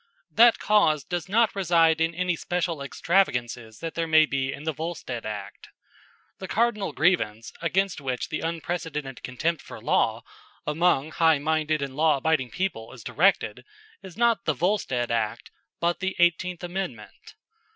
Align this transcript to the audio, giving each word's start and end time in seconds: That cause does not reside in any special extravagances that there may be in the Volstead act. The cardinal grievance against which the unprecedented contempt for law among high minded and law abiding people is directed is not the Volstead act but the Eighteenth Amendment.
That 0.31 0.57
cause 0.57 1.03
does 1.03 1.29
not 1.29 1.55
reside 1.55 2.01
in 2.01 2.15
any 2.15 2.35
special 2.35 2.81
extravagances 2.81 3.81
that 3.81 3.93
there 3.93 4.07
may 4.07 4.25
be 4.25 4.51
in 4.51 4.63
the 4.63 4.73
Volstead 4.73 5.27
act. 5.27 5.69
The 6.39 6.47
cardinal 6.47 6.91
grievance 6.91 7.53
against 7.61 8.01
which 8.01 8.29
the 8.29 8.39
unprecedented 8.39 9.21
contempt 9.21 9.61
for 9.61 9.79
law 9.79 10.23
among 10.65 11.11
high 11.11 11.37
minded 11.37 11.83
and 11.83 11.95
law 11.95 12.17
abiding 12.17 12.49
people 12.49 12.91
is 12.93 13.03
directed 13.03 13.63
is 14.01 14.17
not 14.17 14.45
the 14.45 14.55
Volstead 14.55 15.11
act 15.11 15.51
but 15.79 15.99
the 15.99 16.15
Eighteenth 16.17 16.63
Amendment. 16.63 17.35